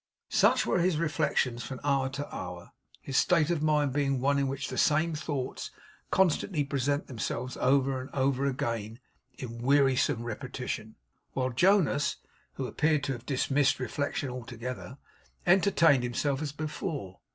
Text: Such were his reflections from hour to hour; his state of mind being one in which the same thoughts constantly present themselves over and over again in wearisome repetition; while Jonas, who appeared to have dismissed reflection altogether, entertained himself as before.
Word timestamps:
Such 0.31 0.65
were 0.65 0.79
his 0.79 0.97
reflections 0.97 1.61
from 1.63 1.79
hour 1.83 2.09
to 2.09 2.35
hour; 2.35 2.71
his 3.03 3.17
state 3.17 3.51
of 3.51 3.61
mind 3.61 3.93
being 3.93 4.19
one 4.19 4.39
in 4.39 4.47
which 4.47 4.67
the 4.69 4.75
same 4.79 5.13
thoughts 5.13 5.69
constantly 6.09 6.63
present 6.63 7.05
themselves 7.05 7.55
over 7.57 8.01
and 8.01 8.09
over 8.11 8.47
again 8.47 8.99
in 9.37 9.61
wearisome 9.61 10.23
repetition; 10.23 10.95
while 11.33 11.51
Jonas, 11.51 12.15
who 12.53 12.65
appeared 12.65 13.03
to 13.03 13.13
have 13.13 13.27
dismissed 13.27 13.79
reflection 13.79 14.29
altogether, 14.31 14.97
entertained 15.45 16.01
himself 16.01 16.41
as 16.41 16.51
before. 16.51 17.19